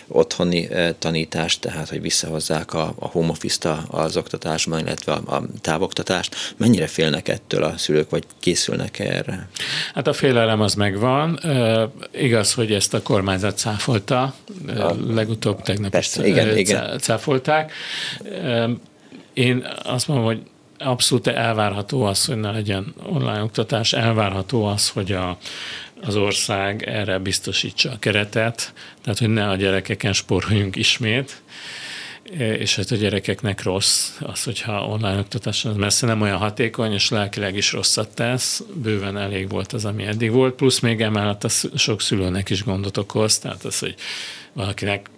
[0.06, 6.54] otthoni tanítást, tehát hogy visszahozzák a, a home office az oktatásban, illetve a, a távoktatást.
[6.56, 9.48] Mennyire félnek ettől a szülők, vagy készülnek erre?
[9.94, 11.38] Hát a félelem az megvan.
[11.38, 14.34] E, igaz, hogy ezt a kormányzat cáfolta.
[14.66, 16.98] A, legutóbb tegnap persze, is igen, igen.
[16.98, 17.72] cáfolták.
[18.42, 18.70] E,
[19.32, 20.40] én azt mondom, hogy
[20.78, 25.38] abszolút elvárható az, hogy ne legyen online oktatás, elvárható az, hogy a,
[26.02, 31.42] az ország erre biztosítsa a keretet, tehát hogy ne a gyerekeken spóroljunk ismét,
[32.32, 37.10] és hát a gyerekeknek rossz az, hogyha online oktatás az messze nem olyan hatékony, és
[37.10, 41.48] lelkileg is rosszat tesz, bőven elég volt az, ami eddig volt, plusz még emellett a
[41.74, 43.94] sok szülőnek is gondot okoz, tehát az, hogy
[44.52, 45.10] valakinek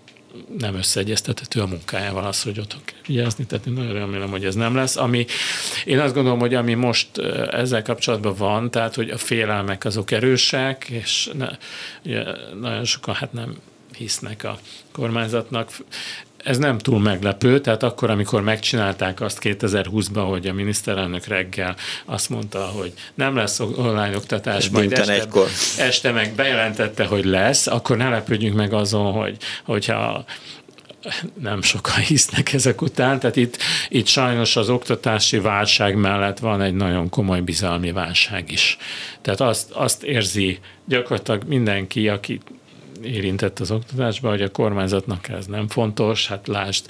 [0.59, 4.55] nem összeegyeztethető a munkájával az, hogy otthon kell vigyázni, tehát én nagyon remélem, hogy ez
[4.55, 4.97] nem lesz.
[4.97, 5.27] Ami,
[5.85, 7.19] én azt gondolom, hogy ami most
[7.51, 11.49] ezzel kapcsolatban van, tehát hogy a félelmek azok erősek, és ne,
[12.05, 12.25] ugye,
[12.61, 13.57] nagyon sokan hát nem
[13.97, 14.59] hisznek a
[14.93, 15.71] kormányzatnak
[16.47, 22.29] ez nem túl meglepő, tehát akkor, amikor megcsinálták azt 2020-ban, hogy a miniszterelnök reggel azt
[22.29, 25.49] mondta, hogy nem lesz online oktatás, majd este, egykor.
[25.79, 30.25] este meg bejelentette, hogy lesz, akkor ne lepődjünk meg azon, hogy, hogyha
[31.41, 33.57] nem sokan hisznek ezek után, tehát itt,
[33.89, 38.77] itt sajnos az oktatási válság mellett van egy nagyon komoly bizalmi válság is.
[39.23, 42.41] Tehát azt, azt érzi gyakorlatilag mindenki, aki
[43.03, 46.85] érintett az oktatásban, hogy a kormányzatnak ez nem fontos, hát lásd,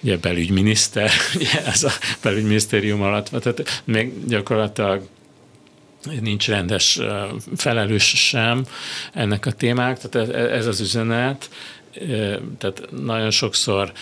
[0.00, 1.90] ugye belügyminiszter, ugye ez a
[2.22, 5.02] belügyminisztérium alatt, tehát még gyakorlatilag
[6.20, 7.00] nincs rendes
[7.56, 8.64] felelős sem
[9.12, 11.50] ennek a témák, tehát ez az üzenet,
[12.58, 13.92] tehát nagyon sokszor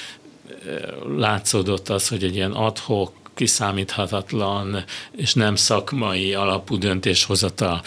[1.16, 4.84] látszódott az, hogy egy ilyen adhok kiszámíthatatlan
[5.16, 7.82] és nem szakmai alapú döntéshozata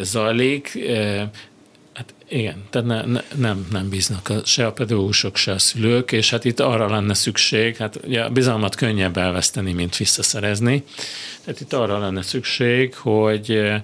[0.00, 0.78] zajlik,
[2.28, 6.30] igen, tehát ne, ne, nem, nem bíznak a, se a pedagógusok, se a szülők, és
[6.30, 10.84] hát itt arra lenne szükség, hát ugye a bizalmat könnyebb elveszteni, mint visszaszerezni.
[11.44, 13.82] Tehát itt arra lenne szükség, hogy eh,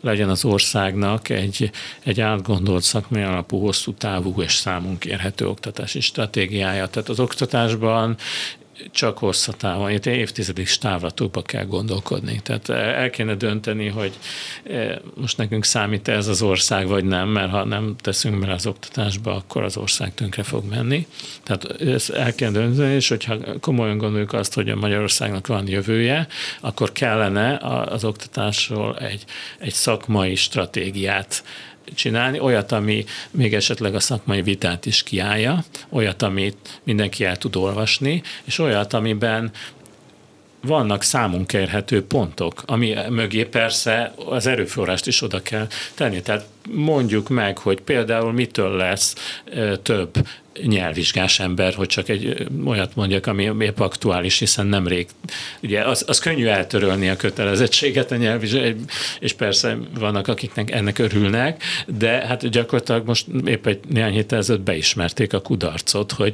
[0.00, 1.70] legyen az országnak egy,
[2.04, 6.86] egy átgondolt szakmai alapú, hosszú távú és számunk érhető oktatási stratégiája.
[6.86, 8.16] Tehát az oktatásban
[8.90, 12.40] csak hosszatávon, itt évtizedik távlatokba kell gondolkodni.
[12.42, 14.12] Tehát el kéne dönteni, hogy
[14.62, 18.66] eh, most nekünk számít ez az ország, vagy nem, mert ha nem teszünk bele az
[18.66, 21.06] oktatásba, akkor az ország tönkre fog menni.
[21.42, 26.26] Tehát ezt el kéne dönteni, és hogyha komolyan gondoljuk azt, hogy a Magyarországnak van jövője,
[26.60, 27.56] akkor kellene
[27.88, 29.24] az oktatásról egy,
[29.58, 31.42] egy szakmai stratégiát
[31.94, 37.56] csinálni, olyat, ami még esetleg a szakmai vitát is kiállja, olyat, amit mindenki el tud
[37.56, 39.50] olvasni, és olyat, amiben
[40.62, 46.22] vannak számunk érhető pontok, ami mögé persze az erőforrást is oda kell tenni.
[46.22, 49.14] Tehát mondjuk meg, hogy például mitől lesz
[49.82, 50.10] több
[50.62, 55.08] nyelvvizsgás ember, hogy csak egy olyat mondjak, ami épp aktuális, hiszen nemrég,
[55.62, 58.72] ugye az, az könnyű eltörölni a kötelezettséget a nyelvvizsgás,
[59.20, 64.62] és persze vannak, akiknek ennek örülnek, de hát gyakorlatilag most épp egy néhány héttel ezelőtt
[64.62, 66.32] beismerték a kudarcot, hogy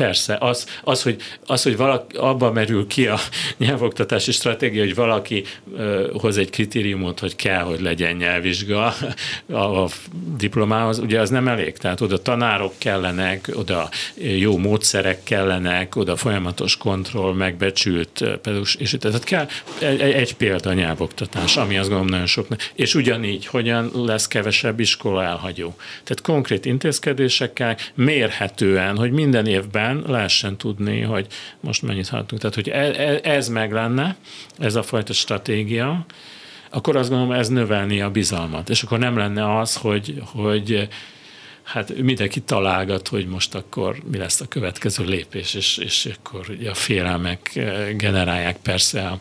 [0.00, 3.18] Persze, az, az, hogy, az, hogy valaki, abba merül ki a
[3.58, 5.44] nyelvoktatási stratégia, hogy valaki
[5.76, 8.94] ö, hoz egy kritériumot, hogy kell, hogy legyen nyelvvizsga
[9.46, 9.88] a, a
[10.36, 11.76] diplomához, ugye az nem elég.
[11.76, 19.24] Tehát oda tanárok kellenek, oda jó módszerek kellenek, oda folyamatos kontroll, megbecsült pedagógus, és tehát
[19.24, 19.46] kell
[19.78, 22.46] egy, egy példa nyelvoktatás, ami azt gondolom nagyon sok.
[22.74, 25.74] És ugyanígy, hogyan lesz kevesebb iskola elhagyó.
[25.78, 31.26] Tehát konkrét intézkedésekkel mérhetően, hogy minden évben után lehessen tudni, hogy
[31.60, 32.40] most mennyit haladtunk.
[32.40, 34.16] Tehát, hogy e, e, ez meg lenne,
[34.58, 36.06] ez a fajta stratégia,
[36.70, 38.68] akkor azt gondolom, ez növelni a bizalmat.
[38.68, 40.88] És akkor nem lenne az, hogy, hogy
[41.62, 46.74] hát mindenki találgat, hogy most akkor mi lesz a következő lépés, és, és akkor a
[46.74, 49.20] félelmek eh, generálják persze a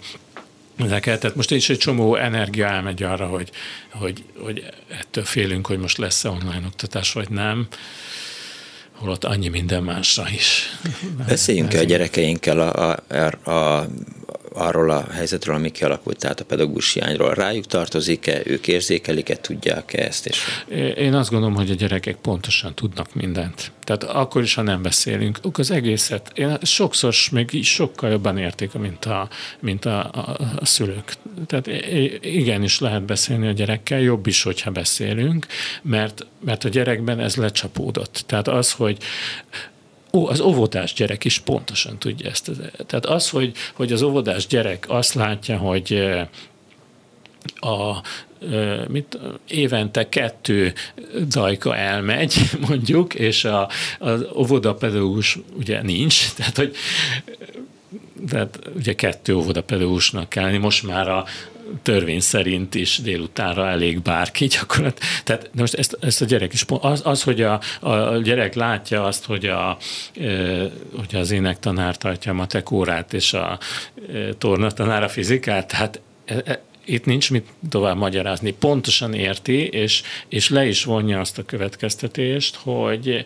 [0.75, 1.19] ezeket.
[1.19, 3.49] Tehát most is egy csomó energia elmegy arra, hogy,
[3.89, 7.67] hogy, hogy ettől félünk, hogy most lesz-e online oktatás, vagy nem
[8.99, 10.77] holott annyi minden másra is.
[11.27, 13.87] Beszéljünk a gyerekeinkkel a, a, a,
[14.53, 17.33] arról a helyzetről, ami kialakult, tehát a pedagógus hiányról.
[17.33, 20.27] Rájuk tartozik-e, ők érzékelik-e, tudják-e ezt?
[20.27, 20.39] És...
[20.97, 23.71] Én azt gondolom, hogy a gyerekek pontosan tudnak mindent.
[23.83, 28.73] Tehát akkor is, ha nem beszélünk, ők az egészet, én sokszor még sokkal jobban érték,
[28.73, 31.13] mint a, mint a, a, a szülők.
[31.45, 31.67] Tehát
[32.21, 35.45] igenis lehet beszélni a gyerekkel, jobb is, hogyha beszélünk,
[35.81, 38.23] mert, mert a gyerekben ez lecsapódott.
[38.25, 38.97] Tehát az, hogy
[40.11, 42.51] az óvodás gyerek is pontosan tudja ezt.
[42.87, 46.27] Tehát az, hogy, hogy az óvodás gyerek azt látja, hogy eh,
[47.55, 48.01] a
[48.51, 49.17] eh, mit,
[49.47, 50.73] évente kettő
[51.27, 52.33] dajka elmegy,
[52.67, 53.69] mondjuk, és a,
[53.99, 56.75] az óvodapedagógus ugye nincs, tehát hogy
[58.27, 61.25] tehát ugye kettő óvodapedagógusnak kell lenni, most már a,
[61.81, 65.09] törvény szerint is délutánra elég bárki gyakorlatilag.
[65.23, 69.03] Tehát de most ezt, ezt a gyerek is, az, az hogy a, a gyerek látja
[69.03, 69.77] azt, hogy, a,
[70.95, 73.59] hogy az énektanár tartja a matek órát, és a
[74.13, 78.51] e, tornatanár a fizikát, tehát e, e, itt nincs mit tovább magyarázni.
[78.51, 83.25] Pontosan érti, és, és le is vonja azt a következtetést, hogy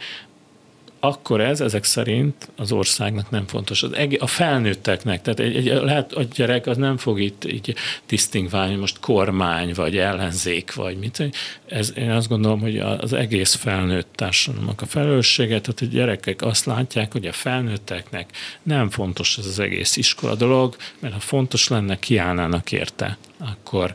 [1.04, 3.84] akkor ez ezek szerint az országnak nem fontos.
[3.84, 7.76] Az eg- a felnőtteknek, tehát egy, egy, lehet a gyerek az nem fog itt így
[8.08, 11.32] disztingválni, most kormány, vagy ellenzék, vagy mit.
[11.66, 16.66] Ez, én azt gondolom, hogy az egész felnőtt társadalomnak a felelőssége, tehát a gyerekek azt
[16.66, 18.30] látják, hogy a felnőtteknek
[18.64, 23.18] nem fontos ez az egész iskola dolog, mert ha fontos lenne, kiállnának érte.
[23.38, 23.94] Akkor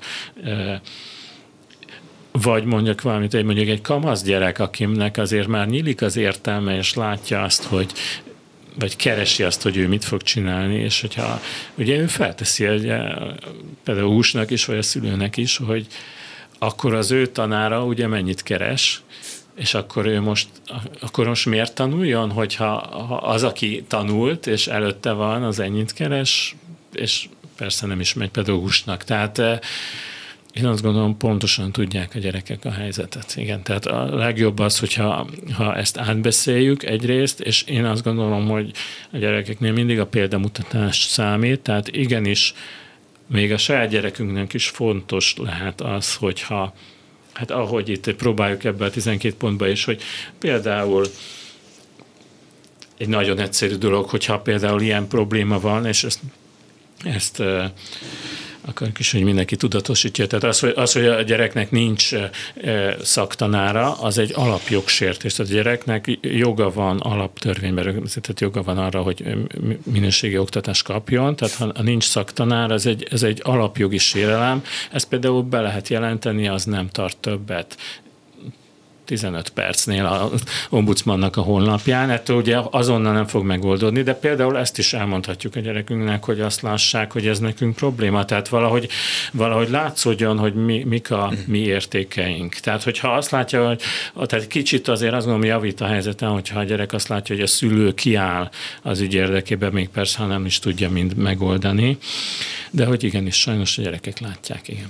[2.43, 6.95] vagy mondjak valamit, egy mondjuk egy kamasz gyerek, akimnek azért már nyílik az értelme, és
[6.95, 7.93] látja azt, hogy
[8.79, 11.41] vagy keresi azt, hogy ő mit fog csinálni, és hogyha
[11.75, 12.93] ugye ő felteszi egy
[13.85, 15.87] pedagógusnak is, vagy a szülőnek is, hogy
[16.59, 19.03] akkor az ő tanára ugye mennyit keres,
[19.55, 20.49] és akkor ő most,
[21.01, 22.73] akkor most miért tanuljon, hogyha
[23.21, 26.57] az, aki tanult, és előtte van, az ennyit keres,
[26.93, 29.05] és persze nem is megy pedagógusnak.
[29.05, 29.43] Tehát
[30.59, 33.37] én azt gondolom, pontosan tudják a gyerekek a helyzetet.
[33.37, 38.71] Igen, tehát a legjobb az, hogyha ha ezt átbeszéljük egyrészt, és én azt gondolom, hogy
[39.13, 42.55] a gyerekeknél mindig a példamutatás számít, tehát igenis
[43.27, 46.75] még a saját gyerekünknek is fontos lehet az, hogyha
[47.33, 50.03] hát ahogy itt próbáljuk ebbe a 12 pontba is, hogy
[50.39, 51.07] például
[52.99, 56.21] egy nagyon egyszerű dolog, hogyha például ilyen probléma van, és ezt,
[57.05, 57.43] ezt
[58.69, 60.27] akarjuk is, hogy mindenki tudatosítja.
[60.27, 62.11] Tehát az, hogy, az, hogy a gyereknek nincs
[63.03, 65.35] szaktanára, az egy alapjogsértés.
[65.35, 69.37] Tehát a gyereknek joga van alaptörvényben rögzített joga van arra, hogy
[69.85, 71.37] minőségi oktatást kapjon.
[71.37, 74.63] Tehát ha nincs szaktanára, ez egy, ez egy alapjogi sérelem.
[74.93, 77.77] Ezt például be lehet jelenteni, az nem tart többet.
[79.09, 80.31] 15 percnél a
[80.71, 82.11] ombudsmannak a honlapján.
[82.11, 86.61] Ettől ugye azonnal nem fog megoldódni, de például ezt is elmondhatjuk a gyerekünknek, hogy azt
[86.61, 88.25] lássák, hogy ez nekünk probléma.
[88.25, 88.89] Tehát valahogy,
[89.33, 92.55] valahogy látszódjon, hogy mi, mik a mi értékeink.
[92.55, 93.83] Tehát, hogyha azt látja, hogy
[94.27, 97.49] tehát kicsit azért azt gondolom javít a helyzeten, hogyha a gyerek azt látja, hogy a
[97.49, 98.51] szülő kiáll
[98.83, 101.99] az ügy érdekében, még persze, ha nem is tudja mind megoldani.
[102.71, 104.87] De hogy igenis, sajnos a gyerekek látják, igen.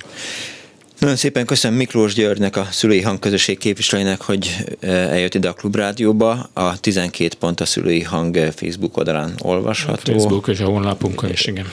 [0.99, 6.51] Nagyon szépen köszönöm Miklós Györgynek, a szülői hangközösség képviselőjének, hogy eh, eljött ide a Klubrádióba.
[6.53, 10.13] A 12 pont a szülői hang Facebook oldalán olvasható.
[10.13, 11.67] A Facebook és a honlapunkon is, igen.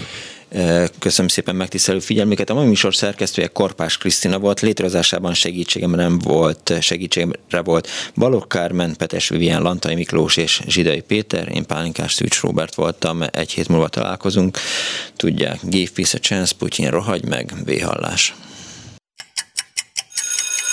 [0.50, 2.50] Eh, köszönöm szépen megtisztelő figyelmüket.
[2.50, 8.96] A mai műsor szerkesztője Korpás Krisztina volt, létrehozásában segítségemre nem volt, segítségre volt Balogh Kármen,
[8.98, 11.50] Petes Vivien, Lantai Miklós és Zsidai Péter.
[11.54, 14.58] Én Pálinkás Szűcs Róbert voltam, egy hét múlva találkozunk.
[15.16, 18.34] Tudják, give peace a chance, Putyin rohagy meg, véhallás.